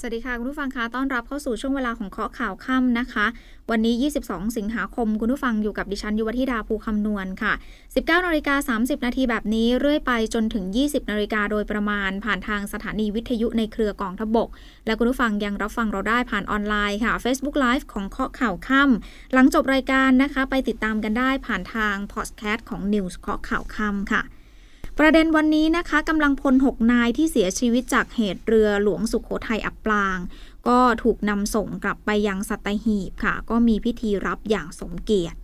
[0.00, 3.26] สวัสดีค่ะ คุณผู้ฟังคะต้อนรับเข้าสู่ช่วงเวลาของเคาะข่าวค่ำนะคะ
[3.70, 7.52] วันนี้ 22 สิงหาคม คุณผู้ฟังอยู่กับดิฉันยุวธิดาภูคำนวณค่ะ
[7.88, 14.48] 19นาฬิกา30 นาทีแบบนี้ เรื่อยไปจนถึง 20นาฬิกาโดยประมาณ ผ่านทางสถานีวิทยุในเครือกองทบก
[14.86, 24.22] และคุณผู้ฟังยังรับฟังเราได้ผ่านออนไลน์ค่ะ Facebook Live ของเคาะข่าวค่ำหลังจบรายการนะคะ ไปติดตามกันได้ผ่านทางพอดแคสต์ของ News เคาะข่าวค่ำค่ะ
[25.00, 30.18] ประเด็นวันนี้นะคะกำลังพล 6 นายที่เสียชีวิตจากเหตุเรือหลวงสุขโขทัยอับปาง
[30.68, 35.38] ก็ถูกนำส่งกลับไปยังสัตหีบค่ะ ก็มีพิธีรับอย่างสมเกียรติ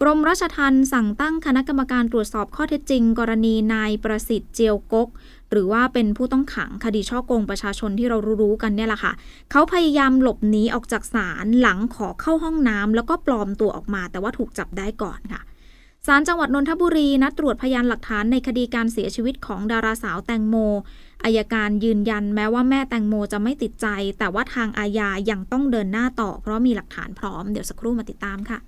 [0.00, 5.08] กรมราชทัณฑ์สั่งตั้งคณะกรรมการตรวจสอบข้อเท็จจริง กรณีนายประสิทธิ์เจียวกก
[5.50, 9.12] หรือว่าเป็นผู้ต้องขังคดีช่อโกงประชาชนที่เรารู้ๆกันเนี่ยแหละค่ะ
[9.50, 15.42] เขาพยายามหลบหนีออกจากศาลหลังขอเข้าห้องน้ำแล้วก็ปลอมตัวออกมา แต่ว่าถูกจับได้ก่อนค่ะ
[16.06, 20.56] ศาลจังหวัดนนทบุรีนัดตรวจพยานหลักฐานในคดีการเสียชีวิตของดาราสาวแตงโม
[21.24, 23.86] อายการยืนยันแม้ว่าแม่แตงโมจะไม่ติดใจ
[24.18, 28.58] แต่ว่าทางอาญายังต้องเดินหน้าต่อ เพราะมีหลักฐานพร้อมเดี๋ยวสักครู่มาติดตามค่ะ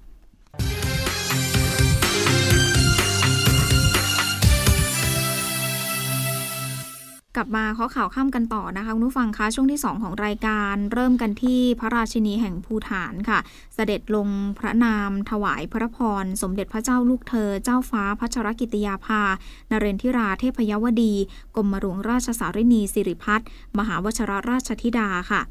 [7.36, 13.38] กลับมาข้อข่าวข้ามกันต่อนะคะคุณผู้ฟังคะช่วงที่ 2 ของรายการเริ่มกันที่พระราชินีแห่งภูฐานค่ะ
[13.74, 19.22] เสด็จลงพระนามถวายพระพร สมเด็จพระเจ้าลูกเธอ เจ้าฟ้าพัชรกิติยาภา
[19.70, 21.14] นเรนทิราเทพยวดี
[21.56, 25.42] กรมหลวงราชสารินีสิริพัฒน์มหาวชรราชธิดาค่ะ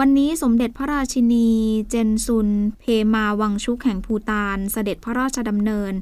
[0.00, 1.48] วันนี้สมเด็จพระราชินี
[1.90, 2.48] เจนซุน
[2.80, 5.92] เพมาวังชุกแห่งภูตาน เสด็จพระราชดำเนิน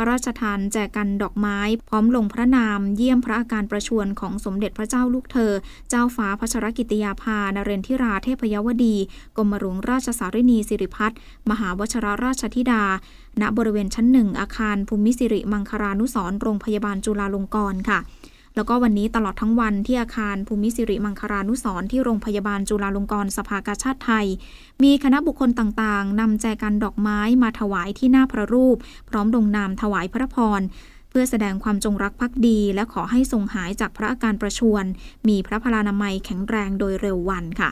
[0.00, 5.52] ระราชทานแจกันดอกไม้ พร้อมลงพระนามเยี่ยมพระอาการประชวรของสมเด็จพระเจ้าลูกเธอ
[5.90, 8.96] เจ้าฟ้าพัชรกิติยาภานเรนทิราเทพยวดี
[9.36, 11.18] กรมหลวงราชสารินีสิริพัฒน์
[11.50, 12.84] มหาวชรราชธิดา
[13.40, 17.98] ณบริเวณชั้นหนึ่งอาคารภูมิสิริมังคารานุสร์โรงพยาบาลจุฬาลงกรณ์ค่ะ
[18.54, 24.26] แล้วก็วันนี้ตลอดทั้งวันที่อาคารภูมิสิริมังคารานุสรที่โรงพยาบาลจุฬาลงกรณ์สภากาชาติไทย
[24.82, 28.76] มีคณะบุคคลต่างๆนำแจกันดอกไม้มาถวายที่หน้าพระรูป
[29.08, 30.60] พร้อมลงนามถวายพระพร
[31.10, 34.84] เพื่อแสดงความจงรักภักดี และขอให้ทรงหายจากพระอาการประชวร
[35.28, 37.70] มีพระพลานามัยแข็งแรงโดยเร็ววันค่ะ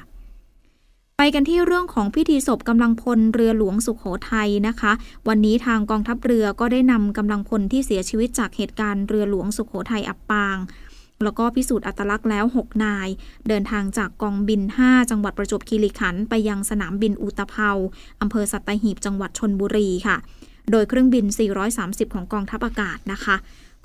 [1.20, 4.92] ไปกันที่เรื่องของพิธีศพกำลังพลเรือหลวงสุขโขทัยนะคะ
[5.28, 10.56] วันนี้ทางกองทัพเรือก็ได้นำกำลังพลที่เสียชีวิตจากเหตุการณ์เรือหลวงสุขโขทัยอับปาง
[11.22, 13.08] แล้วก็พิสูจน์อัตลักษณ์แล้ว 6 นาย
[13.48, 17.70] เดินทางจากกองบิน 5 จังหวัดประจวบคีรีขันธ์ไปยังสนามบินอุตภเปา
[18.20, 20.16] อำเภอสัตหีบจังหวัดชนบุรีค่ะ
[20.70, 21.24] โดยเครื่องบิน
[21.70, 23.36] 430 ของกองทัพอากาศนะคะ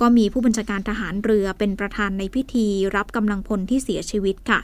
[0.01, 4.61] ก็มีผู้บัญชาการทหารเรือเป็นประธานในพิธีรับกำลังพลที่เสียชีวิตค่ะ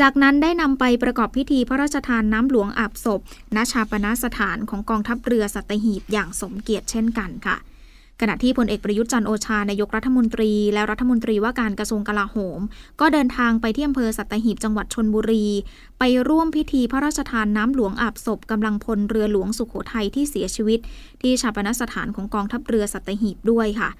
[0.00, 3.20] จากนั้นได้นำไปประกอบพิธีพระราชทานน้ำหลวงอาบศพ
[3.56, 7.56] ณชาปนสถานของกองทัพเรือสัตหีบอย่างสมเกียรติเช่นกันค่ะ
[8.20, 12.60] ขณะที่พลเอกประยุทธ์จันโอชานายกรัฐมนตรี และรัฐมนตรีว่าการกระทรวงกลาโหม
[13.00, 15.46] ก็เดินทางไปที่อำเภอสัตหีบจังหวัดชนบุรี
[15.98, 20.80] ไปร่วมพิธีพระราชทานน้ำหลวงอาบศพกำลังพลเรือหลวงสุขโขทัยที่เสียชีวิต
[21.22, 23.90] ที่ชาปนสถานของกองทัพเรือสัตหีบด้วยค่ะ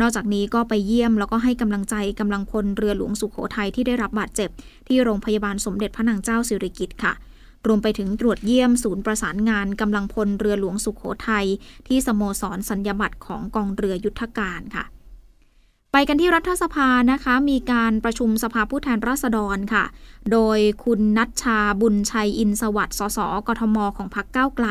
[0.00, 4.50] นอกจากนี้ก็ไปเยี่ยมแล้วก็ให้กำลังใจกำลังพลเรือหลวงสุขโขทัยที่ได้รับบาดเจ็บ
[4.88, 7.12] ที่โรงพยาบาลสมเด็จพระนางเจ้าสิริกิติ์ค่ะ
[7.66, 11.46] รวมไปถึงตรวจเยี่ยมศูนย์ประสานงานกำลังพลเรือหลวงสุขโขทัย
[11.88, 14.84] ที่สโมสรสัญญบัตรของกองเรือยุทธการค่ะ
[15.92, 19.84] ไปกันที่รัฐสภานะคะ มีการประชุมสภาผู้แทนราษฎรค่ะ
[20.32, 23.18] โดยคุณนัชชาบุญชัยอินสวัสดิ์สส
[23.48, 24.66] กทมของพรรคก้าวไกล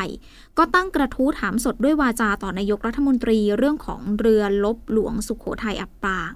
[0.58, 6.32] ก็ตั้งกระทู้ถามสดด้วยวาจาต่อนายกรัฐมนตรีเรื่องของเรือลบหลวงสุขโขทัยอับปาง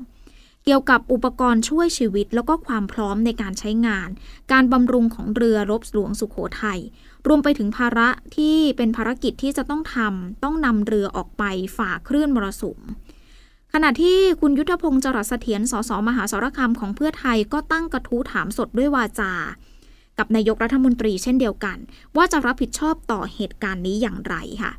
[0.66, 4.10] เกี่ยวกับอุปกรณ์ช่วยชีวิตแล้วก็ความพร้อมในการใช้งาน
[4.52, 6.80] การบำรุงของเรือรบหลวงสุขโขทัย
[7.28, 11.44] รวมไปถึงภาระที่เป็นภารกิจที่จะต้องทำต้องนำเรือออกไป
[11.78, 12.80] ฝ่าคลื่นมรสุม
[13.74, 19.34] ขณะที่คุณยุทธพงศ์จรัสเสถียรสสมหาสารคามของเพื่อไทยก็ตั้งกระทู้ถามสดด้วยวาจา
[20.18, 21.78] กับนายกรัฐมนตรีเช่นเดียวกัน
[22.18, 24.72] ว่าจะรับผิดชอบต่อเหตุการณ์นี้อย่างไรค่ะ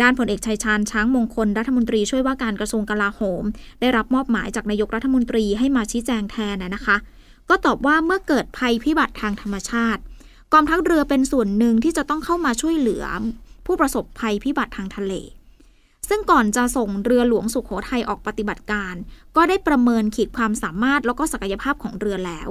[0.00, 3.44] ด้านพลเอกชัยชาญช้างมงคลรัฐมนตรีช่วยว่าการกระทรวงกลาโหม
[3.80, 6.96] ได้รับมอบหมายจากนายกรัฐมนตรีให้มาชี้แจงแทนนะคะ
[7.48, 10.00] ก็ตอบว่าเมื่อเกิดภัยพิบัติทางธรรมชาติ
[10.52, 13.04] กองทัพเรือเป็นส่วนหนึ่งที่จะต้องเข้ามาช่วยเหลือ
[13.66, 15.14] ผู้ประสบภัยพิบัติทางทะเล
[16.10, 18.94] ซึ่งก่อนจะส่งเรือหลวงสุขโขทัยออกปฏิบัติการ
[19.36, 22.48] ก็ได้ประเมินขีดความสามารถแล้วก็ศักยภาพของเรือแล้ว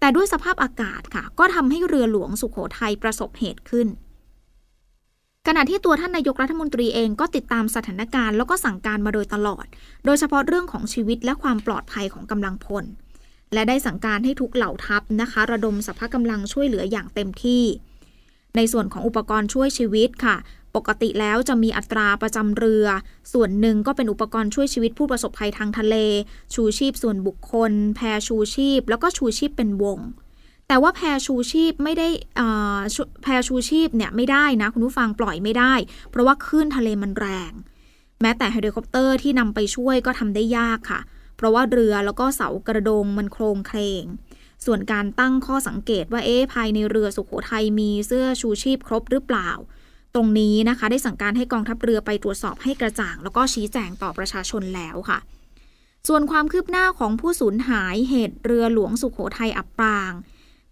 [0.00, 3.88] แต่ด้วยสภาพอากาศค่ะ ก็ทำให้เรือหลวงสุขโขทัยประสบเหตุขึ้น
[5.46, 9.66] ขณะที่ตัวท่านนายกรัฐมนตรีเองก็ติดตามสถานการณ์แล้วก็สั่งการมาโดยตลอด
[10.04, 12.84] โดยเฉพาะเรื่องของชีวิตและความปลอดภัยของกำลังพล
[13.52, 17.64] และได้สั่งการให้ทุกเหล่าทัพนะคะ ระดมสภาพกำลังช่วยเหลืออย่างเต็มที่
[18.56, 20.36] ในส่วนของอุปกรณ์ช่วยชีวิตค่ะ
[20.76, 22.86] ปกติแล้วจะมีอัตราประจำเรือ
[23.32, 25.96] ส่วนหนึ่งก็เป็นอุปกรณ์ช่วยชีวิตผู้ประสบภัยทางทะเล
[26.54, 29.98] ชูชีพส่วนบุคคล แพชูชีพ แล้วก็ชูชีพเป็นวง
[30.68, 32.08] แต่ว่าแพชูชีพไม่ได้
[33.22, 35.74] แพชูชีพเนี่ยไม่ได้นะ คุณผู้ฟังปล่อยไม่ได้
[36.10, 37.52] เพราะว่าคลื่นทะเลมันแรง
[38.20, 41.00] แม้แต่เฮลิคอปเตอร์ที่นำไปช่วยก็ทำได้ยากค่ะ
[41.36, 44.04] เพราะว่าเรือแล้วก็เสากระโดงมันโคลงเคลง
[44.64, 49.50] ส่วนการตั้งข้อสังเกตว่าเอ๊ะภายในเรือสุขโขทัยมีเสื้อชูชีพครบหรือเปล่า
[50.14, 55.18] ตรงนี้นะคะ ได้สั่งการให้กองทัพเรือไปตรวจสอบให้กระจ่าง แล้วก็ชี้แจงต่อประชาชนแล้วค่ะ
[56.08, 60.12] ส่วนความคืบหน้าของผู้สูญหายเหตุเรือหลวงสุขโขทัยอับปาง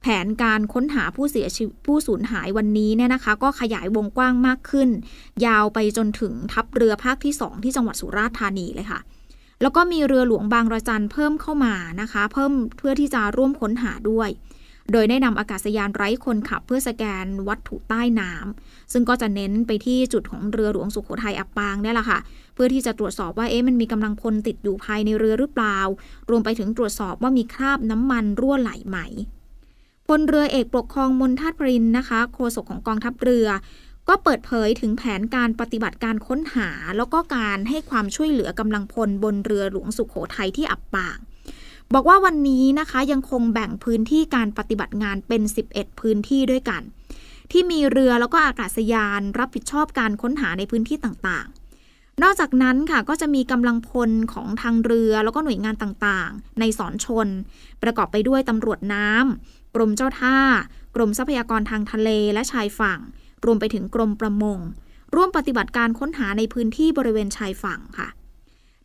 [0.02, 4.88] แผนการค้นหาผู้เสียชีวิตผู้สูญหายวันนี้เนี่ยนะคะ ก็ขยายวงกว้างมากขึ้น
[5.46, 9.00] ยาวไปจนถึงทัพเรือภาคที่ 2 ที่จังหวัดสุราษฎร์ธานีเลยค่ะ
[9.62, 14.29] แล้วก็มีเรือหลวงบางระจันเพิ่มเข้ามานะคะ เพิ่มเพื่อที่จะร่วมค้นหาด้วย
[14.93, 22.19] โดยได้นำอากาศยานไร้คนขับเพื่อสแกนวัตถุใต้น้ำซึ่งก็จะเน้นไปที่จุดของเรือหลวงสุขโขทัยอับปางนี่แหละค่ะ
[22.55, 25.79] เพื่อที่จะตรวจสอบว่าเอ๊ะมันมีกำลังพลติดอยู่ภายในเรือหรือเปล่า
[26.31, 28.99] รวมไปถึงตรวจสอบว่ามีคราบน้ำมันรั่วไหลไหม
[30.06, 33.49] พลเรือเอกปกครองมนทัตปรินนะคะโฆษกของกองทัพเรือ
[34.08, 41.19] ก็เปิดเผยถึงแผนการปฏิบัติการค้นหา แล้วก็การให้ความช่วยเหลือกำลังพลบนเรือหลวงสุขโขทัยที่อับปาง
[41.94, 45.43] บอกว่าวันนี้นะคะยังคงแบ่งพื้นที่การปฏิบัติงานเป็น
[45.73, 46.82] 11 พื้นที่ด้วยกัน
[47.52, 57.29] ที่มีเรือแล้วก็อากาศยานรับผิดชอบการค้นหาในพื้นที่ต่างๆ นอกจากนั้นค่ะก็จะมีกำลังพลของทางเรือแล้วก็หน่วยงานต่างๆ ในสอนชน
[57.82, 60.38] ประกอบไปด้วยตำรวจน้ำกรมเจ้าท่า
[60.94, 63.00] กรมทรัพยากรทางทะเลและชายฝั่ง
[63.44, 64.58] รวมไปถึงกรมประมง
[65.14, 68.08] ร่วมปฏิบัติการค้นหาในพื้นที่บริเวณชายฝั่งค่ะ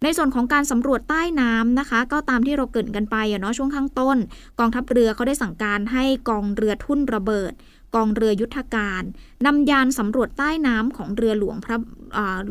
[0.04, 4.18] ในส่วนของการสำรวจใต้น้ำนะคะ ก็ตามที่เราเกิดกันไปเนาะช่วงข้างต้น
[4.60, 7.54] กองทัพเรือเขาได้สั่งการให้กองเรือทุ่นระเบิด
[7.96, 9.04] กองเรือยุทธการ
[9.46, 11.78] นำยานสำรวจใต้น้ำของเรือหลวงพระ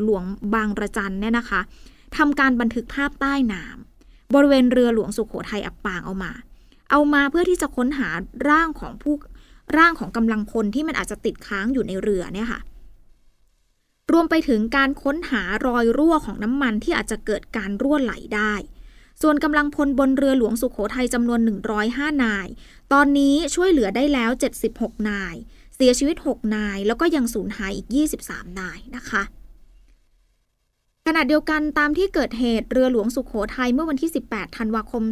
[0.05, 0.23] หลวง
[0.55, 1.61] บางระจันเนี่ยนะคะ
[2.17, 6.33] ทำการบันทึกภาพใต้น้ำบริเวณเรือหลวงสุขโขทัยอับปางเอามา
[6.91, 8.09] เอามาเพื่อที่จะค้นหา
[8.49, 9.15] ร่างของผู้
[9.77, 12.61] ร่างของกำลังพลที่มันอาจจะติดค้างอยู่ในเรือเนี่ยค่ะ
[14.11, 18.55] รวมไปถึงการค้นหารอยรั่วของน้ำมันที่อาจจะเกิดการรั่วไหลได้
[19.23, 21.41] ส่วนกำลังพลบนเรือหลวงสุขโขทัยจำนวน
[21.83, 22.47] 105 นาย
[22.93, 24.31] ตอนนี้ช่วยเหลือได้แล้ว
[24.69, 25.35] 76 นาย
[25.77, 27.89] เสียชีวิต 6 นาย แล้วก็ยังสูญหายอีก
[28.23, 29.23] 23 นายนะคะ
[31.09, 35.03] ขณะเดียวกันตามที่เกิดเหตุเรือหลวงสุขโขทัยเมื่อวันที่ 18 ธันวาคม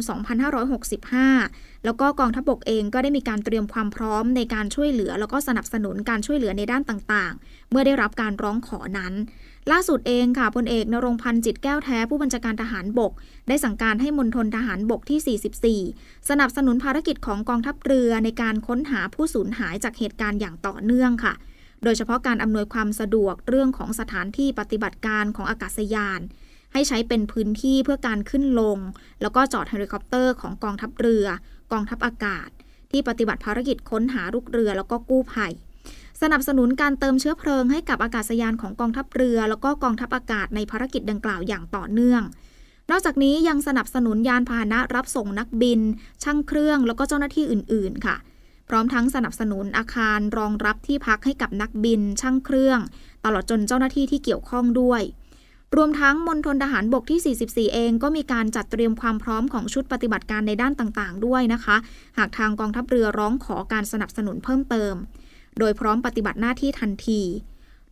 [0.69, 9.13] 2565 แล้วก็กองทัพบกเองก็ได้มีการเตรียมความพร้อมในการช่วยเหลือ แล้วก็สนับสนุนการช่วยเหลือในด้านต่างๆ เมื่อได้รับการร้องขอนั้น
[9.71, 13.11] ล่าสุดเองค่ะพลเอกนรงพันธ์จิตแก้วแท้ผู้บัญชาการทหารบก
[13.47, 21.33] ได้สั่งการให้มณฑลทหารบกที่ 44 สนับสนุนภารกิจของกองทัพเรือในการค้นหาผู้สูญหายจากเหตุการณ์อย่างต่อเนื่องค่ะ
[21.83, 26.19] โดยเฉพาะการอำนวยความสะดวกเรื่องของสถานที่ปฏิบัติการของอากาศยาน
[26.73, 28.77] ให้ใช้เป็นพื้นที่เพื่อการขึ้นลง
[29.21, 31.25] แล้วก็จอดเฮลิคอปเตอร์ของกองทัพเรือ
[31.71, 32.49] กองทัพอากาศ
[32.91, 35.53] ที่ปฏิบัติภารกิจค้นหาลูกเรือ แล้วก็กู้ภัย
[36.21, 42.21] สนับสนุนการเติมเชื้อเพลิงให้กับอากาศยานของกองทัพเรือ แล้วก็กองทัพอากาศในภารกิจดังกล่าวอย่างต่อเนื่อง
[42.91, 45.79] นอกจากนี้ยังสนับสนุนยานพาหนะรับส่งนักบิน
[46.23, 48.15] ช่างเครื่องแล้วก็เจ้าหน้าที่อื่น ๆ ค่ะ
[48.73, 52.79] พร้อมทั้งสนับสนุนอาคารรองรับที่พักให้กับนักบิน ช่างเครื่อง
[53.25, 55.01] ตลอดจนเจ้าหน้าที่ที่เกี่ยวข้องด้วย
[55.75, 57.35] รวมทั้งมณฑลทหารบกที่
[57.69, 61.75] 44 เองก็มีการจัดเตรียมความพร้อมของชุดปฏิบัติการในด้านต่างๆ ด้วยนะคะ
[62.17, 64.93] หากทางกองทัพเรือร้องขอการสนับสนุนเพิ่มเติม
[65.59, 67.21] โดยพร้อมปฏิบัติหน้าที่ทันที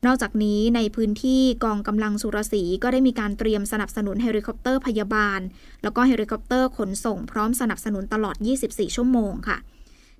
[0.05, 5.39] นอกจากนี้ในพื้นที่กองกำลังสุรสีห์ก็ได้มีการเตรียมสนับสนุนเฮลิคอปเตอร์พยาบาล
[5.83, 9.57] แล้วก็เฮลิคอปเตอร์ขนส่งพร้อมสนับสนุนตลอด 24 ชั่วโมงค่ะ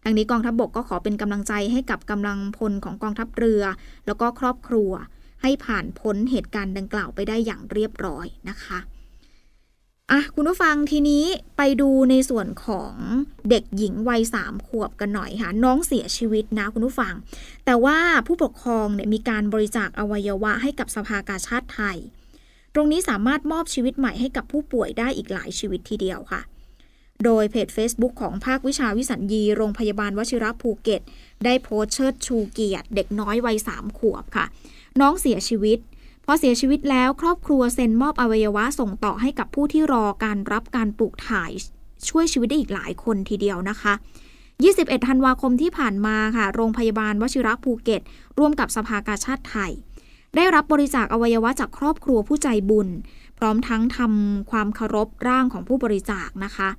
[0.03, 3.63] ดังนี้กองทัพบกก็ขอเป็นกำลังใจให้กับกำลังพลของกองทัพเรือ
[4.06, 4.91] แล้วก็ครอบครัว
[5.41, 8.79] ให้ผ่านพ้นเหตุการณ์ดังกล่าวไปได้อย่างเรียบร้อยนะคะ
[10.12, 11.25] อะคุณผู้ฟังทีนี้
[11.58, 12.94] ไปดูในส่วนของ
[13.50, 17.13] เด็กหญิงวัยสามขวบกันหน่อยค่ะ น้องเสียชีวิตนะคุณผู้ฟัง
[17.65, 21.98] แต่ว่าผู้ปกครองเนี่ยมีการบริจาคอวัยวะให้กับสภากาชาติไทย
[22.74, 26.41] ตรงนี้สามารถมอบชีวิตใหม่ให้กับผู้ป่วยได้อีกหลายชีวิตทีเดียวค่ะ
[27.25, 31.01] โดยเพจ Facebook ของภาควิชาวิสัญญี โรงพยาบาลวชิระภูเก็ต
[31.43, 34.45] ได้โพสเชิดชูเกียรติ เด็กน้อยวัยสามขวบค่ะ
[35.01, 35.79] น้องเสียชีวิต
[36.25, 41.51] พอเสียชีวิตแล้วครอบครัวเซ็นมอบอวัยวะส่งต่อให้กับผู้ที่รอการรับการปลูกถ่าย
[42.09, 43.93] ช่วยชีวิตได้อีกหลายคนทีเดียวนะคะ
[44.49, 48.01] 21 ธันวาคมที่ผ่านมาค่ะ โรงพยาบาลวชิระภูเก็ต
[48.38, 49.71] ร่วมกับสภากาชาติไทย
[50.35, 52.88] ได้รับบริจาคอวัยวะจากครอบครัวผู้ใจบุญ
[53.38, 56.69] พร้อมทั้งทำความเคารพร่างของผู้บริจาคนะคะ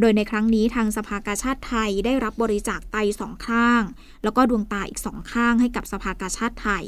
[0.00, 3.82] โดยในครั้งนี้ทางสภากาชาติไทยได้รับบริจาคไตสองข้าง
[4.22, 6.84] แล้วก็ดวงตาอีกสองข้างให้กับสภากาชาติไทย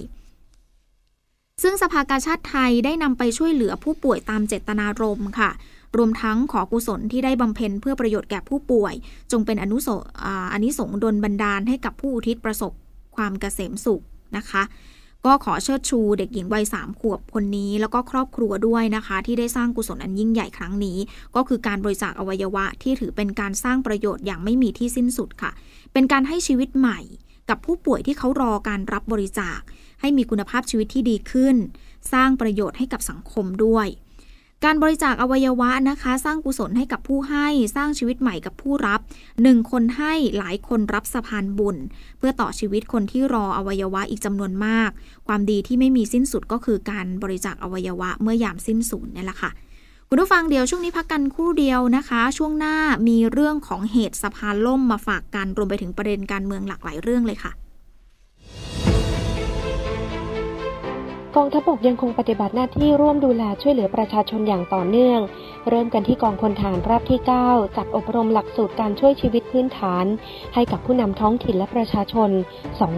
[1.63, 5.51] ซึ่งสภากาชาติไทยได้นำไปช่วยเหลือผู้ป่วยตามเจตนารมณ์ค่ะ
[5.97, 8.95] รวมทั้งขอกุศลที่ได้บำเพ็ญเพื่อประโยชน์แก่ผู้ป่วย
[9.33, 9.89] จงเป็นอนุส
[10.53, 12.73] อานิสงดลบันดาลให้กับผู้อุทิศประสบ
[13.17, 14.03] ความเกษมสุข
[14.37, 14.63] นะคะ
[15.27, 20.99] ก็ขอเชิดชูเด็กหญิงวัยสามขวบคนนี้ แล้วก็ครอบครัวด้วยนะคะ ที่ได้สร้างกุศลอันยิ่งใหญ่ครั้งนี้
[21.37, 25.51] ก็คือการบริจาคอวัยวะที่ถือเป็นการสร้างประโยชน์อย่างไม่มีที่สิ้นสุดค่ะ
[25.93, 27.01] เป็นการให้ชีวิตใหม่
[27.49, 29.59] กับผู้ป่วยที่เขารอการรับบริจาค
[30.01, 31.57] ให้มีคุณภาพชีวิตที่ดีขึ้น
[32.13, 33.87] สร้างประโยชน์ให้กับสังคมด้วย
[34.65, 37.47] การบริจาคอวัยวะนะคะ สร้างกุศลให้กับผู้ให้
[37.77, 39.01] สร้างชีวิตใหม่กับผู้รับ
[39.43, 41.77] หนึ่งคนให้หลายคนรับสะพานบุญ
[42.19, 44.91] เพื่อต่อชีวิตคนที่รออวัยวะอีกจำนวนมาก
[45.27, 49.51] ความดีที่ไม่มีสิ้นสุดก็คือการบริจาคอวัยวะเมื่อยามสิ้นสุดนี่แหละค่ะ
[50.09, 52.77] คุณผู้ฟังเดี๋ยวช่วงนี้พักกันครู่เดียวนะคะ ช่วงหน้า
[53.09, 57.53] มีเรื่องของเหตุสะพานล่มมาฝากกันรวมไปถึงประเด็นการเมืองหลากหลายเรื่องเลยค่ะ
[61.39, 65.21] กองทัพบกยังคงปฏิบัติหน้าที่ร่วมดูแลช่วยเหลือประชาชนอย่างต่อเนื่อง
[65.69, 70.05] เริ่มกันที่กองพลฐานราบที่ 9 จัดอบรมหลักสูตรการช่วยชีวิตพื้นฐาน
[70.55, 72.31] ให้กับผู้นำท้องถิ่นและประชาชน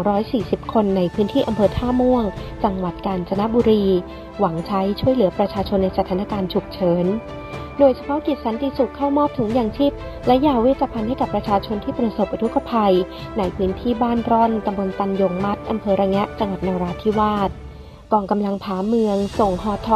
[0.02, 2.25] 240 คนในพื้นที่อำเภอท่าม่วง
[2.64, 3.85] จังหวัดกาญจนบุรี
[4.38, 7.07] หวังใช้ช่วยเหลือประชาชนในสถานการณ์ฉุกเฉิน
[7.78, 9.92] โดยเฉพาะกิจสันติสุขเข้ามอบถุงยางชีพ
[10.26, 12.95] และยาเวชภัณฑ์ให้กับประชาชนที่ประสบอุทกภัย
[13.38, 17.52] ในพื้นที่บ้านร่อนตำบลตันยงมัดอำเภอระแงะจังหวัดนราธิวาส
[18.12, 19.88] กองกำลังผาเมือง ส่งฮอท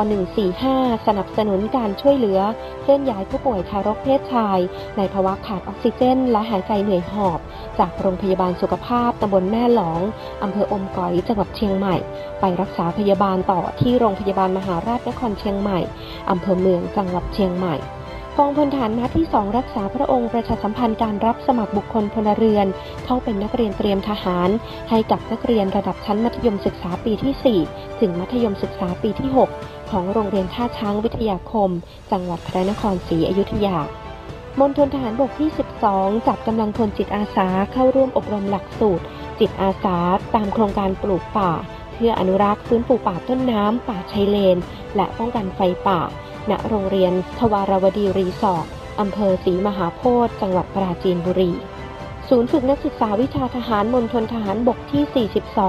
[0.49, 2.41] 145 สนับสนุนการช่วยเหลือ
[2.83, 4.59] เคลื่อนย้ายผู้ป่วยทารกเพศชาย
[4.97, 7.41] ในภาวะขาดออกซิเจน และหายใจเหนื่อยหอบ
[7.79, 10.01] จากโรงพยาบาลสุขภาพตำบลแม่หลอง
[10.43, 11.97] อำเภออมก๋อยจังหวัดเชียงใหม่
[12.41, 15.79] ไปรักษาพยาบาลต่อที่โรงพยาบาลมหาราชนครเชียงใหม่
[16.31, 17.75] อำเภอเมืองจังหวัดเชียงใหม่
[18.39, 22.67] กองพลฐานมาที่ 2 รักษาพระองค์ประชาสัมพันธ์การรับสมัครบุคคลพลเรือน
[23.05, 24.49] เข้าเป็นนักเรียนเตรียมทหาร
[24.91, 31.71] ให้กับนักเรียนระดับชั้นมัธยมศึกษาปีที่ 4 ถึงมัธยมศึกษาปีที่ 6 ของโรงเรียนท่าช้างวิทยาคม
[32.13, 33.79] จังหวัดพระนครศรีอยุธยา
[34.61, 35.51] มณฑลทหารบกที่
[35.89, 39.05] 12 จัดกำลังพลจิตอาสาเข้าร่วมอบรมหลักสูตร
[39.41, 39.97] จิตอาสา
[40.35, 41.53] ตามโครงการปลูกป่า
[41.95, 44.57] เพื่ออนุรักษ์ฟื้นฟูป่าต้นน้ำป่าชายเลน
[44.97, 46.01] และป้องกันไฟป่า
[46.51, 48.67] ณโรงเรียนทวารวดีรีสอร์ท
[49.01, 51.53] อำเภอศรีมหาโพธิ์จังหวัดปราจีนบุรี
[52.29, 55.29] ศูนย์ฝึกนักศึกษาวิชาทหารมณฑลทหารบกที่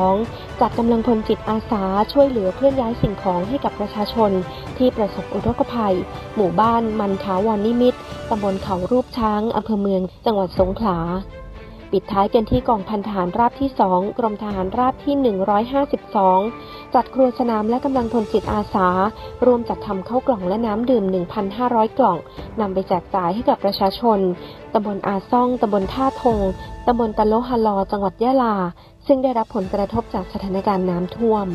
[0.09, 4.31] 42 จัดกำลังพลจิตอาสาช่วยเหลือเคลื่อนย้ายสิ่งของให้กับประชาชน
[4.77, 5.95] ที่ประสบอุทกภัย
[6.35, 7.95] หมู่บ้านมันทาวรนิมิต
[8.29, 10.97] ตำบลเขารูปช้างอำเภอเมือง จังหวัดสงขลา
[11.93, 15.15] ปิดท้ายกันที่กองพันทหารราบที่ 2 กรมทหารราบที่
[16.25, 18.87] 152 จัดครัวสนามและกำลังพลจิตอาสา
[19.45, 21.03] รวมจัดทำข้าวกล่องและน้ำดื่ม
[21.51, 22.17] 1,500 กล่อง
[22.59, 24.19] นำไปแจกจ่ายให้กับประชาชน
[24.73, 26.39] ตำบลอาซ่องตำบลท่าทง
[26.87, 28.55] ตำบลตะโลฮาลอ จังหวัดยะลา
[29.07, 31.47] ซึ่งได้รับผลกระทบจากสถานการณ์น้ำท่วม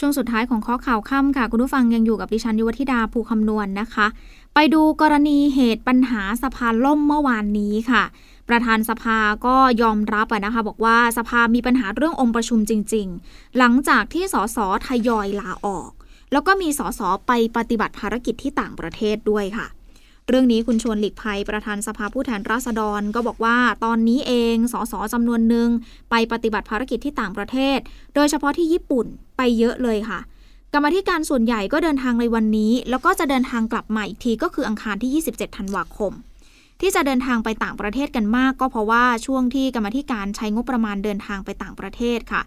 [0.00, 4.06] ช่วงสุดท้ายของข้อข่าวค่ำค่ะ คุณผู้ฟังยังอยู่กับดิฉันยุวธิดาภูคำนวณนนะคะ
[4.54, 8.02] ไปดูกรณีเหตุปัญหาสภาล่มเมื่อวานนี้ค่ะ
[8.48, 15.90] ประธานสภาก็ยอมรับนะคะ บอกว่าสภามีปัญหาเรื่ององค์ประชุมจริง ๆ หลังจากที่สสทยอยลาออก
[16.32, 19.66] แล้วก็มีสสไปปฏิบัติภารกิจที่ต่างประเทศด้วยค่ะ
[20.30, 25.68] เรื่องนี้คุณชวนหลีกภัยประธานสภาผู้แทนราษฎร ก็บอกว่าตอนนี้เองสสจำนวนหนึ่ง
[26.10, 27.78] ไปปฏิบัติภารกิจที่ต่างประเทศ
[28.14, 29.06] โดยเฉพาะที่ญี่ปุ่น
[29.36, 30.20] ไปเยอะเลยค่ะ
[30.74, 36.12] กรรมธิการส่วนใหญ่ก็เดินทางในวันนี้ แล้วก็จะเดินทางกลับมาอีกทีก็คืออังคารที่ 27 ธันวาคม
[36.80, 42.42] ที่จะเดินทางไปต่างประเทศกันมาก ก็เพราะว่าช่วงที่กรรมธิการใช้งบประมาณเดินทางไปต่างประเทศค่ะ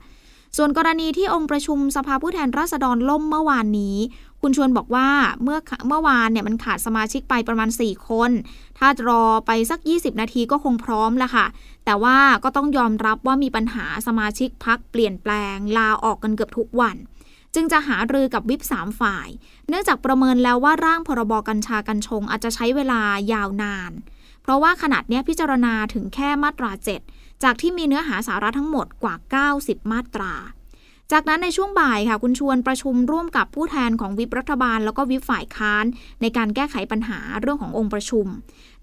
[0.57, 3.97] ส่วนกรณีที่องค์ประชุมสภาผู้แทนราษฎรล่มเมื่อวานนี้
[4.41, 5.09] คุณชวนบอกว่า
[5.43, 5.57] เมื่อ
[5.87, 8.31] เมื่อวานเนี่ยมันขาดสมาชิกไปประมาณ 4 คน
[8.77, 11.45] ถ้ารอไปสัก 20 นาทีก็คงพร้อมแล้วค่ะ
[11.85, 16.95] แต่ว่าก็ต้องยอมรับว่ามีปัญหาสมาชิกพักเปลี่ยนแปลง ลาออกกันเกือบทุกวัน
[17.55, 19.27] จึงจะหารือกับวิปสามฝ่าย
[19.69, 23.01] เนื่องจากประเมินแล้วว่าร่างพรบกัญชากัญชงอาจจะใช้เวลา
[23.33, 23.91] ยาวนาน
[24.41, 29.15] เพราะว่าขนาดนี้พิจารณาถึงแค่มาตรา 7 จากที่มีเนื้อหาสาระทั้งหมดกว่า
[29.53, 30.33] 90 มาตรา
[31.11, 35.85] จากนั้นในช่วงบ่ายค่ะ คุณชวนประชุมร่วมกับผู้แทนของวิปรัฐบาล แล้วก็วิปฝ่ายค้าน
[36.21, 38.25] ในการแก้ไขปัญหาเรื่องขององค์ประชุม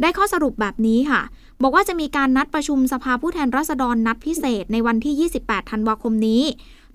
[0.00, 1.22] ได้ข้อสรุปแบบนี้ค่ะ
[1.62, 6.42] บอกว่าจะมีการนัดประชุมสภาผู้แทนราษฎรนัดพิเศษในวันที่ 28 ธันวาคมนี้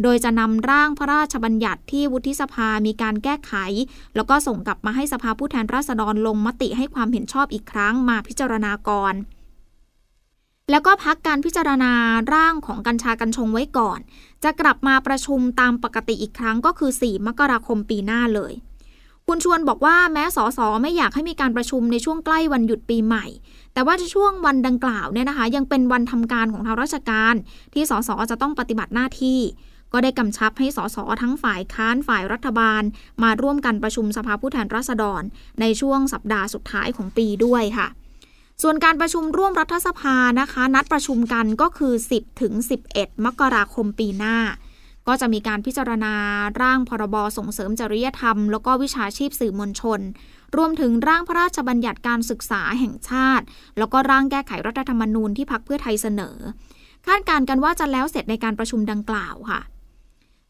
[0.04, 3.54] โดยจะนำร่างพระราชบัญญัติที่วุฒิสภามีการแก้ไข
[4.16, 9.16] แล้วก็ส่งกลับมาให้สภาผู้แทนราษฎรลงมติให้ความเห็นชอบอีกครั้งมาพิจารณาก่อน
[10.72, 11.94] แล้วก็พักการพิจารณา
[12.34, 14.00] ร่างของกัญชากัญชงไว้ก่อน
[14.44, 18.54] จะกลับมาประชุมตามปกติอีกครั้งก็คือ 4 มกราคมปีหน้าเลย
[19.28, 23.26] คุณชวนบอกว่าแม้สสไม่อยากให้มีการประชุมในช่วงใกล้วันหยุดปีใหม่
[23.74, 27.36] แต่ว่าช่วงวันดังกล่าวเนี่ยนะคะ ยังเป็นวันทำการของทางราชการ
[27.74, 29.40] ที่สสจะต้องปฏิบัติหน้าที่
[29.94, 32.84] ก็ได้กำชับให้สสทั้งฝ่ายค้านฝ่ายรัฐบาล
[33.24, 35.22] มาร่วมกันประชุมสภาผู้แทนราษฎร
[35.62, 37.88] ในช่วงสัปดาห์สุดท้ายของปีด้วยค่ะ
[38.62, 42.54] ส่วนการประชุมร่วมรัฐสภานะคะ นัดประชุมกันก็คือ 10 ถึง
[42.90, 44.38] 11 มกราคมปีหน้า
[45.08, 46.14] ก็จะมีการพิจารณา
[46.62, 50.00] ร่างพรบส่งเสริมจริยธรรม แล้วก็วิชาชีพสื่อมวลชน
[50.58, 53.46] รวมถึงร่างพระราชบัญญัติการศึกษาแห่งชาติ
[53.78, 56.38] แล้วก็ร่างแก้ไขรัฐธรรมนูญที่พักเพื่อไทยเสนอ
[57.08, 59.60] คาดการณ์กันว่าจะแล้วเสร็จในการประชุมดังกล่าวค่ะ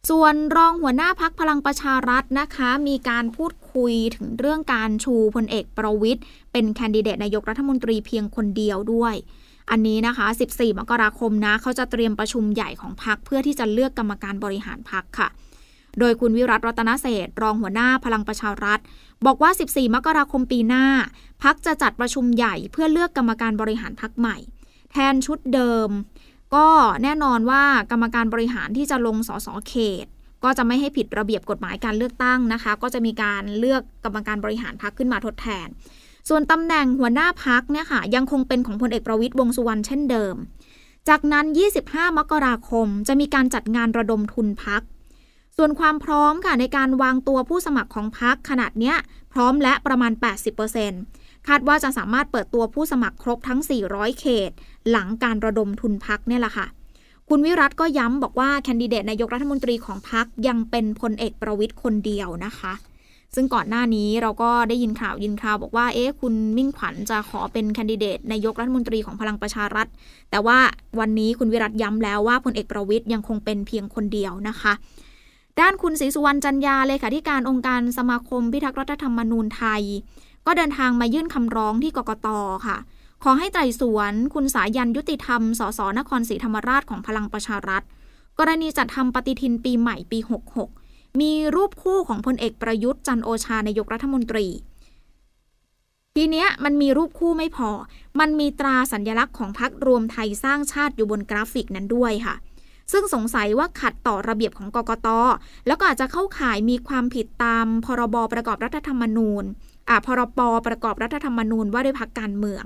[0.09, 9.15] ส่วนรองหัวหน้าพักพลังประชารัฐนะคะ มีการพูดคุยถึงเรื่องการชูพลเอกประวิทย์เป็นแคนดิเดตนายกรัฐมนตรีเพียงคนเดียวด้วย
[9.69, 15.27] อันนี้นะคะ 14 มกราคมนะเขาจะเตรียมประชุมใหญ่ของพักเพื่อที่จะเลือกกรรมการบริหารพักค่ะ
[16.00, 18.79] โดยคุณวิรัตรัตนเศษรองหัวหน้าพลังประชารัฐ
[19.25, 20.85] บอกว่า 14 มกราคมปีหน้า
[21.43, 24.38] พักจะจัดประชุมใหญ่เพื่อเลือกกรรมการบริหารพักใหม่
[24.91, 25.89] แทนชุดเดิม
[26.53, 26.67] ก็
[27.03, 30.05] แน่นอนว่ากรรมการบริหารที่จะลงสสเขต
[30.43, 35.67] ก็จะไม่ให้ผิดระเบียบกฎหมายการเลือกตั้งนะคะ ก็จะมีการเลือกกรรมการบริหารพักขึ้นมาทดแทน
[36.29, 40.35] ส่วนตำแหน่งหัวหน้าพักเนี่ยค่ะยังคงเป็นของพลเอกประวิตยวงสุวรรณเช่นเดิม
[41.09, 41.45] จากนั้น
[41.81, 44.81] 25 มกราคม จะมีการจัดงานระดมทุนพัก
[45.57, 48.95] ส่วนความพร้อมค่ะในการวางตัวผู้สมัครของพักขนาดเนี้ย
[49.33, 50.11] พร้อมและประมาณ
[50.75, 53.59] 80% คาดว่าจะสามารถเปิดตัวผู้สมัครครบทั้ง
[53.89, 54.51] 400 เขต
[54.89, 56.65] หลังการระดมทุนพักเนี่ยแหละค่ะ
[57.29, 62.73] คุณวิรัตก็ย้ำบอกว่าแคนดิเดตนายกรัฐมนตรีของพักยังเป็นพลเอกประวิตยคนเดียวนะคะ
[63.35, 69.87] ซึ่งก่อนหน้านี้เราก็ได้ยินข่าวยินข่าวบอกว่าเอ๊ะคุณมิ่งขวัญจะขอเป็นแคนดิเดตนายกรัฐมนตรีของพลังประชารัฐ
[70.31, 70.59] แต่ว่า
[70.99, 74.73] วันนี้คุณวิรัตย้ำแล้วว่าพลเอกประวิทย์ยังคงเป็นเพียงคนเดียวนะคะ
[75.59, 79.83] ด้านคุณศรีสุวรรณจันยาเลยค่ะที่การองค์การสมาคมพิทักษ์รัฐธรรมนูญไทย
[80.45, 82.27] ก็เดินทางมายื่นคำร้องที่กกต
[82.65, 82.77] ค่ะ
[83.23, 87.83] ขอให้ไต่สวน คุณสายันยุติธรรม สสนครศรีธรรมราชของพลังประชารัฐ
[88.39, 90.20] กรณีจัดทำปฏิทินปีใหม่ปี
[90.67, 94.48] 66 มีรูปคู่ของพลเอกประยุทธ์จันโอชานายกรัฐมนตรี
[96.15, 97.70] ทีเนี้ยมันมีรูปคู่ไม่พอ
[98.20, 102.35] มันมีตราสัญลักษณ์ของพรรครวมไทยสร้างชาติอยู่บนกราฟิกนั้นด้วยค่ะ
[102.91, 105.07] ซึ่งสงสัยว่าขัดต่อระเบียบของกกต
[105.67, 109.43] แล้วก็อาจจะเข้าข่ายมีความผิดตามพรบประกอบรัฐธรรมนูญ
[110.05, 112.63] พรบประกอบรัฐธรรมนูญว่าด้วยพรรคการเมือง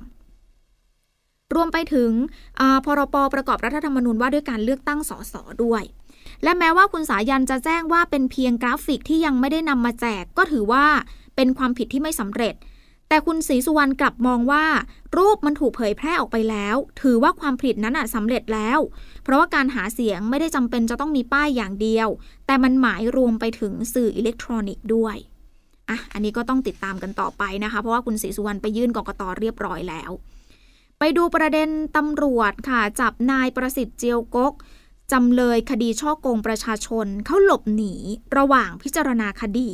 [1.55, 2.11] รวมไปถึง
[2.85, 5.83] พรบประกอบรัฐธรรมนูญว่าด้วยการเลือกตั้งสสด้วย
[6.43, 10.85] และแม้ว่าคุณสายัณห์จะแจ้งว่าเป็นเพียงกราฟิกที่ยังไม่ได้นำมาแจกก็ถือว่า
[11.35, 12.55] เป็นความผิดที่ไม่สำเร็จ
[13.09, 14.65] แต่คุณศรีสุวรรณกลับมองว่า
[15.17, 18.79] รูปมันถูกเผยแพร่ออกไปแล้ว ถือว่าความผิดนั้นสำเร็จแล้ว
[19.23, 22.07] เพราะว่าการหาเสียงไม่ได้จำเป็นจะต้องมีป้ายอย่างเดียว
[22.45, 25.15] แต่มันหมายรวมไปถึงสื่ออิเล็กทรอนิกส์ด้วย
[25.89, 30.11] อะอันนี้ก็ต้องติดตามกันต่อไปนะคะ เพราะว่าคุณศรีสุวรรณไปยื่นกกตเรียบร้อยแล้ว
[30.99, 34.53] ไปดูประเด็นตำรวจค่ะ จับนายประสิทธิ์เจียวกก
[35.11, 37.93] จำเลยคดีช่อโกงประชาชนเขาหลบหนี
[38.37, 39.69] ระหว่างพิจารณาคดี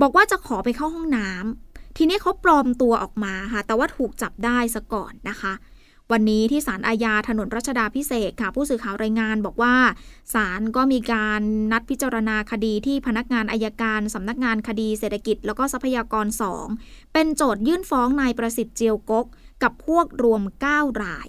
[0.00, 5.52] บอกว่าจะขอไปเข้าห้องน้ำทีนี้เขาปลอมตัวออกมาค่ะ แต่ว่าถูกจับได้ซะก่อนนะคะ
[6.12, 9.74] วันนี้ที่ศาลอาญาถนนรัชดาพิเศษค่ะ ผู้สื่อข่าวรายงานบอกว่า
[10.34, 11.40] ศาลก็มีการ
[11.72, 16.66] นัดพิจารณาคดีที่พนักงานอายการสำนักงานคดีเศรษฐกิจ แล้วก็ทรัพยากรสอง
[17.12, 19.26] เป็นโจทยื่นฟ้องนายประสิทธิ์เจียวกก
[19.62, 20.42] กับพวกรวม
[20.72, 21.28] 9 ราย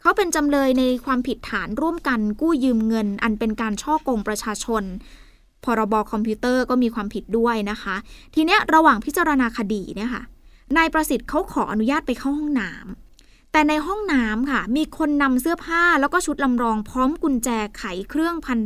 [0.00, 4.82] เขาเป็นจำเลยในความผิดฐานร่วมกันกู้ยืมเงิน อันเป็นการช่อกงประชาชน
[5.64, 7.96] พรบคอมพิวเตอร์ก็มีความผิดด้วยนะคะ
[8.34, 10.22] ทีเนี้ยระหว่างพิจารณาคดีเนี่ยค่ะ
[10.76, 12.99] นายประสิทธิ์เขาขออนุญาตไปเข้าห้องน้ำ
[13.52, 18.58] แต่ในห้องน้ำค่ะ มีคนนำเสื้อผ้าแล้วก็ชุดลำรองพร้อมกุญแจไขเครื่องพัน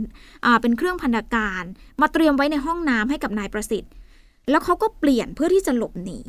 [0.44, 1.62] อ่าเป็นเครื่องพันธการ
[2.00, 3.92] มาเตรียมไว้ในห้องน้ำให้กับนายประสิทธิ์
[4.50, 6.20] แล้วเขาก็เปลี่ยนเพื่อที่จะหลบหนี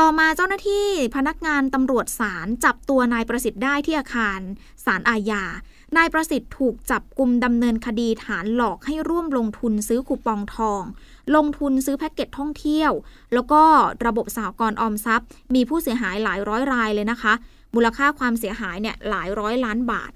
[0.00, 4.40] ต่อมาเจ้าหน้าที่พนักงานตำรวจศาลจับตัวนายประสิทธิ์ได้ที่อาคาร
[4.84, 5.44] ศาลอาญา
[5.96, 10.82] นายประสิทธิ์ถูกจับกลุ่มดำเนินคดีฐานหลอกให้ร่วมลงทุนซื้อคูปองทอง
[11.36, 12.92] ลงทุนซื้อแพ็กเกจท่องเที่ยว
[13.34, 13.62] แล้วก็
[14.06, 17.34] ระบบสหกรณ์ออมทรัพย์ มีผู้เสียหายหลายร้อยรายเลยนะคะ
[17.74, 20.12] มูลค่าความเสียหายเนี่ยหลายร้อยล้านบาท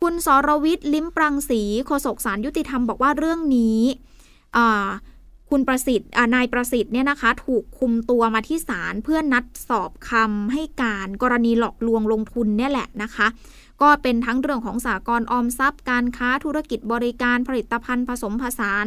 [0.00, 3.80] คุณสรวิทย์ลิ้มปรังสีโฆษกสารยุติธรรมบอกว่าเรื่องนี้
[5.50, 13.26] คุณประสิทธิ์นายประสิทธิ์เนี่ยนะคะ ถูกคุมตัวมาที่ศาลเพื่อนัดสอบคำให้การกรณีหลอกลวงลงทุนเนี่ยแหละนะคะ
[13.82, 18.86] ก็เป็นทั้งเรื่องของสากลออมทรัพย์ การค้าธุรกิจบริการผลิตภัณฑ์ผสมผสาน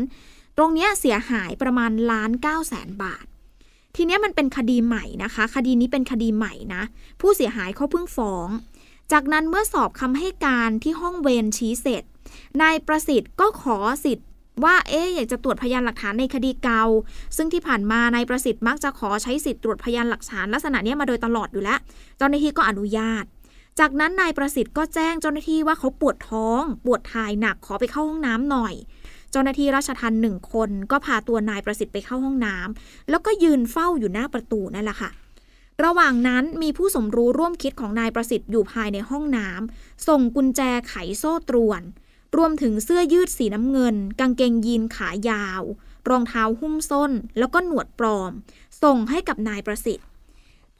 [0.57, 3.25] ตรงนี้เสียหายประมาณล้านเก้าแสนบาท
[3.95, 6.83] ทีนี้มันเป็นคดีใหม่นะคะ คดีนี้เป็นคดีใหม่นะ
[7.21, 8.49] ผู้เสียหายเขาเพิ่งฟ้อง
[9.11, 12.03] จากนั้นเมื่อสอบคำให้การที่ห้องเวรชี้เสร็จ
[12.61, 14.27] นายประสิทธิ์ก็ขอสิทธิ์
[14.63, 16.83] ว่าเอ๊อยากจะตรวจพยานหลักฐานในคดีเก่า
[17.37, 21.79] ซึ่งที่ผ่านมานายประสิทธิ์มักจะขอใช้สิทธิ์ตรวจพยานหลักฐานลักษณะนี้มาโดยตลอดอยู่แล้ว
[22.17, 23.23] เจ้าหน้าที่ก็อนุญาต
[23.79, 28.73] จากนั้นนายประสิทธิ์ก็แจ้งเจ้าหน้าที่ว่าเขาปวดท้อง ปวดถ่ายหนักขอไปเข้าห้องน้ำหน่อย
[29.31, 35.09] เจ้าหน้าที่ราชทันหนึ่งคนก็พาตัวนายประสิทธิ์ไปเข้าห้องน้ำแล้วก็ยืนเฝ้าอยู่หน้าประตูนั่นแหละค่ะ
[35.83, 41.81] ระหว่างนั้นมีผู้สมรู้ร่วมคิดของนายประสิทธิ์อยู่ภายในห้องน้ำส่งกุญแจไขโซ่ตรวน
[42.37, 45.61] รวมถึงเสื้อยืดสีน้ำเงิน กางเกงยีนขายาว
[46.09, 48.31] รองเท้าหุ้มส้น แล้วก็หนวดปลอม
[48.83, 50.07] ส่งให้กับนายประสิทธิ์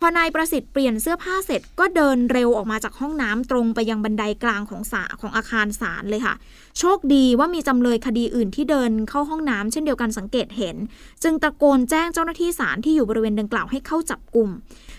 [0.02, 6.36] พอนายประสิทธิ์เปลี่ยนเสื้อผ้าเสร็จก็เดินเร็วออกมาจากห้องน้ำตรงไปยังบันไดกลางของศาของอาคารศาลเลยค่ะ
[6.80, 10.76] โชคดีว่ามีจำเลยคดีอื่นที่เดินเข้าห้องน้ำเช่นเดียวกันสังเกตเห็น
[11.24, 14.50] จึงตะโกนแจ้งเจ้าหน้าที่ศาลที่อยู่บริเวณดังกล่าวให้เข้าจับกลุ่ม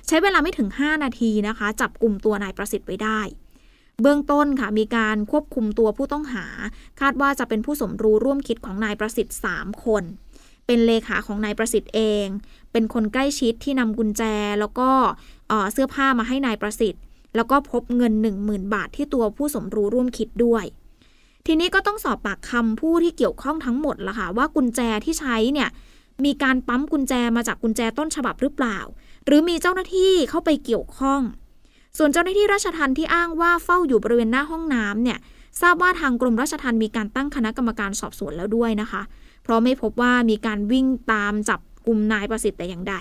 [0.06, 3.20] ใช้เวลาไม่ถึง 5 นาทีนะคะ จับกลุ่มตัวนายประสิทธิ์ไว้ได้
[4.02, 6.46] เบื้องต้นค่ะมีการควบคุมตัวผู้ต้องหา
[7.00, 10.04] คาดว่าจะเป็นผู้สมรู้ร่วมคิดของนายประสิทธิ์ 3 คน
[10.66, 12.26] เป็นเลขาของนายประสิทธิ์เอง
[12.72, 14.22] เป็นคนใกล้ชิดที่นำกุญแจ
[14.60, 14.90] แล้วก็
[15.72, 17.02] เสื้อผ้ามาให้นายประสิทธิ์
[17.36, 18.12] แล้วก็พบเงิน
[18.44, 20.64] 10,000 บาทที่ตัวผู้สมรู้ร่วมคิดด้วย
[21.46, 25.68] ทีนี้ก็ต้องสอบปากคำผู้ที่เกี่ยวข้องทั้งหมดละค่ะว่ากุญแจที่ใช้เนี่ย
[26.24, 28.78] มีการปั๊มกุญแจมาจากกุญแจต้นฉบับหรือเปล่า
[29.26, 31.20] หรือมีเจ้าหน้าที่เข้าไปเกี่ยวข้อง
[31.98, 35.18] ส่วนเจ้าหน้าที่ราชทัณฑ์ที่อ้างว่าเฝ้าอยู่บริเวณหน้าห้องน้ำเนี่ย
[35.60, 39.02] ทราบว่าทางกรมราชทัณฑ์มีการตั้งคณะกรรมการสอบสวนแล้วด้วยนะคะ
[39.42, 42.96] เพราะไม่พบว่ามีการวิ่งตามจับกลุ่มนายประสิทธิ์แต่อย่างใด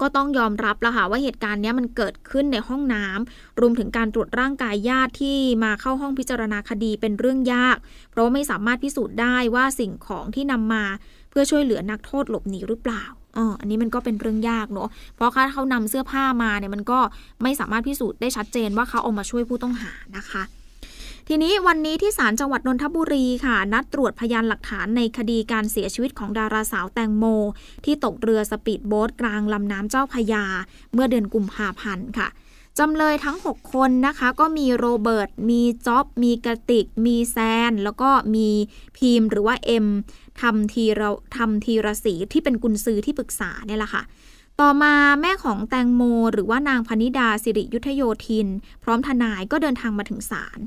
[0.00, 7.76] ก็ต้องยอมรับและค่ะว่าเหตุการณ์นี้มันเกิดขึ้นในห้องน้ำรวมถึงการตรวจร่างกายญาติที่มาเข้าห้องพิจารณาคดีเป็นเรื่องยาก
[8.10, 10.84] เพราะไม่สามารถพิสูจน์ได้ว่าสิ่งของที่นำมา
[11.30, 13.04] เพื่อช่วยเหลือนักโทษหลบหนีหรือเปล่า
[13.36, 17.00] อออันนี้มันก็เป็นเรื่องยากเนาะ เพราะถ้าเขานำเสื้อผ้ามาเนี่ยมันก็
[17.42, 20.42] ไม่สามารถพิสูจน์ได้ชัดเจนว่าเขาเอามาช่วยผู้ต้องหานะคะ
[21.28, 27.24] ทีนี้วันนี้ที่ศาลจังหวัดนนทบุรีค่ะ นัดตรวจพยานหลักฐานในคดีการเสียชีวิตของดาราสาวแตงโม
[27.84, 30.44] ที่ตกเรือสปีดโบ๊ทกลางลำน้ำเจ้าพระยา
[30.92, 32.28] เมื่อเดือนกุมภาพันธ์ค่ะ
[32.78, 37.36] จำเลยทั้ง 6 คนนะคะ ก็มีโรเบิร์ต มีจ็อบ มีกระติก มีแซ
[37.70, 38.48] น แล้วก็มี
[38.96, 39.86] ภีมหรือว่าเอ็ม
[40.40, 44.02] ธรรมธีรธรรมธีรศรีที่เป็นกุนซือที่ปรึกษาเนี่ยแหละค่ะ
[44.62, 48.48] ต่อมาแม่ของแตงโม หรือว่านางพนิดาสิริยุทธโยธิน
[48.82, 50.58] พร้อมทนายก็เดินทางมาถึงศาล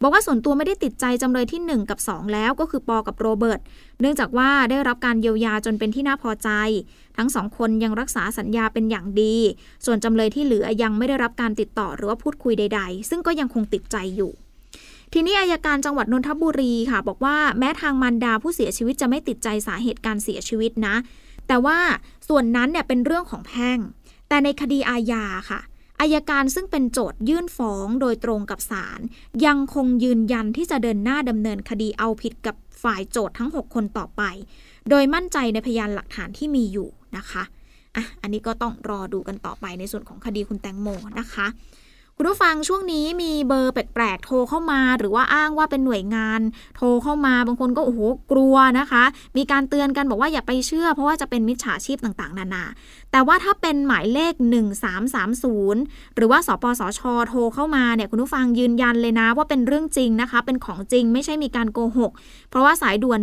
[0.00, 3.60] บอกว่าส่วนตัวไม่ได้ติดใจจำเลยที่ 1 กับ 2 แล้วก็คือปอกับโรเบิร์ต
[4.00, 6.48] เนื่องจากว่าได้รับการเยียวยาจนเป็นที่น่าพอใจ
[7.16, 9.36] ทั้งสองคนยังรักษาสัญญาเป็นอย่างดี
[9.84, 14.32] ส่วนจำเลยที่เหลือยังไม่ได้รับการติดต่อหรือว่าพูดคุยใด ๆ ซึ่งก็ยังคงติดใจอยู่
[15.12, 20.96] ทีนี้อายการจังหวัดนนทบุรีค่ะ บอกว่าแม้ทางมารดาผู้เสียชีวิตจะไม่ติดใจสาเหตุการเสียชีวิตนะ
[21.48, 21.78] แต่ว่า
[22.28, 23.78] ส่วนนั้นเนี่ยเป็นเรื่องของแพ่ง
[24.28, 25.60] แต่ในคดีอาญาค่ะ
[26.00, 29.00] อายการซึ่งเป็นโจทยื่นฟ้องโดยตรงกับศาล
[29.46, 34.22] ยังคงยืนยันที่จะเดินหน้าดำเนินคดีเอาผิดกับฝ่ายโจททั้ง 6 คนต่อไป
[34.90, 37.42] โดยมั่นใจในพยานหลักฐานที่มีอยู่นะคะ
[37.96, 40.88] อะ อันนี้ก็ต้องรอดูกันต่อไปในส่วนของคดีคุณแตงโม
[41.20, 41.46] นะคะ
[42.18, 46.40] คุณผู้ฟังช่วงนี้มีเบอร์แปลกๆโทรเข้ามา หรือว่าอ้างว่าเป็นหน่วยงาน
[46.76, 48.00] โทรเข้ามาบางคนก็โอ้โห
[48.32, 49.04] กลัวนะคะ
[49.36, 52.64] มีการเตือนกันบอกว่าอย่าไปเชื่อ เพราะว่าจะเป็นมิจฉาชีพต่างๆ นานา
[53.12, 54.34] แต่ว่าถ้าเป็นหมายเลข
[55.24, 62.12] 1330 หรือว่าสปสช โทรเข้ามาเนี่ยคุณผู้ฟังยืนยันเลยนะ ว่าเป็นเรื่องจริงนะคะ เป็นของจริงไม่ใช่มีการโกหก
[62.50, 63.20] เพราะว่าสายด่วน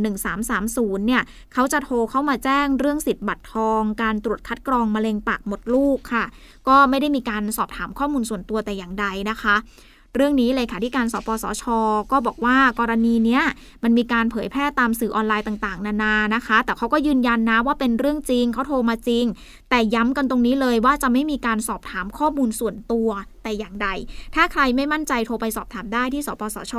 [0.52, 1.22] 1330 เนี่ย
[1.54, 6.26] เขาจะโทรเข้ามาแจ้งเรื่องสิทธิ์บัตรทอง การตรวจคัดกรองมะเร็งปากมดลูกค่ะ
[6.68, 9.56] ก็ไม่ได้มีการสอบถามข้อมูลส่วนตัวแต่อย่างใดนะคะ
[10.16, 11.64] เรื่องนี้เลยค่ะที่การสปสช
[12.12, 13.44] ก็บอกว่ากรณีเนี้ย
[13.84, 19.26] มันมีการเผยแพร่ตามสื่อออนไลน์ต่าง ๆ นานานะคะ แต่เขาก็ยืนยันนะว่าเป็นเรื่องจริงเขาโทรมาจริง
[19.70, 23.10] แต่ย้ำกันตรงนี้เลยว่าจะไม่มีการสอบถามข้อมูลส่วนตัว
[23.44, 23.88] แต่อย่างใด
[24.36, 26.74] ถ้าใครไม่มั่นใจโทรไปสอบถามได้ที่สปสช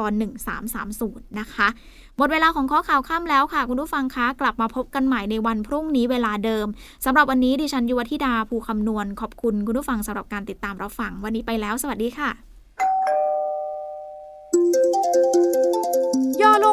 [0.66, 1.68] 1330 นะคะ
[2.16, 6.66] หมดเวลาของข้อข่าวค่ำแล้วค่ะ คุณผู้ฟังคะกลับมาพบกันใหม่ในวันพรุ่งนี้เวลาเดิม
[7.04, 12.53] สำหรับวันนี้ดิฉันยุวธิดาภูคำนวณขอบคุณคุณผู้ฟังสำหรับการติดตามรับฟังวันนี้ไปแล้ว สวัสดีค่ะ